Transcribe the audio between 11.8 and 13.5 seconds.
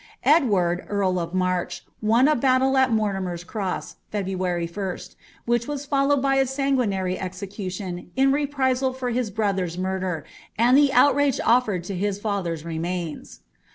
to his father's mnams.